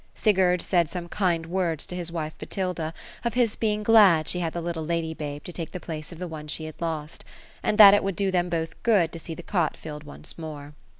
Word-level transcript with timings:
Sigurd 0.15 0.63
said 0.63 0.89
some 0.89 1.07
kind 1.07 1.45
words 1.45 1.85
to 1.85 1.95
his 1.95 2.11
wife 2.11 2.35
Botilda, 2.39 2.91
of 3.23 3.35
his 3.35 3.55
being 3.55 3.83
glad 3.83 4.27
she 4.27 4.39
had 4.39 4.51
the 4.51 4.59
little 4.59 4.83
lady 4.83 5.13
babe 5.13 5.43
to 5.43 5.53
take 5.53 5.71
the 5.73 5.79
place 5.79 6.11
of 6.11 6.17
the 6.17 6.27
one 6.27 6.47
she 6.47 6.65
had 6.65 6.73
lost; 6.81 7.23
and 7.61 7.77
that 7.77 7.93
it 7.93 8.03
would 8.03 8.15
do 8.15 8.31
them 8.31 8.49
both 8.49 8.81
good 8.81 9.11
to 9.11 9.19
see 9.19 9.35
the 9.35 9.45
oot 9.55 9.77
filled 9.77 10.03
once 10.03 10.39
more. 10.39 10.73